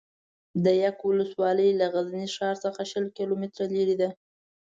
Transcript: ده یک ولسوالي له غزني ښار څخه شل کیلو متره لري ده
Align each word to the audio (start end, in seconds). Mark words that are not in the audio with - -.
ده 0.63 0.71
یک 0.85 0.97
ولسوالي 1.09 1.69
له 1.79 1.85
غزني 1.93 2.25
ښار 2.35 2.55
څخه 2.65 2.81
شل 2.91 3.05
کیلو 3.17 3.33
متره 3.41 3.65
لري 3.75 3.95
ده 4.01 4.09